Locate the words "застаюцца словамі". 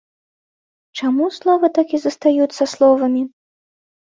2.07-3.21